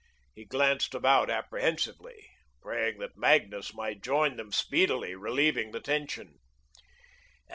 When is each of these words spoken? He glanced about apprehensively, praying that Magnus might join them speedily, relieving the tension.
He 0.33 0.45
glanced 0.45 0.95
about 0.95 1.29
apprehensively, 1.29 2.31
praying 2.59 2.97
that 2.97 3.15
Magnus 3.17 3.71
might 3.71 4.01
join 4.01 4.35
them 4.35 4.51
speedily, 4.51 5.13
relieving 5.13 5.69
the 5.73 5.79
tension. 5.79 6.39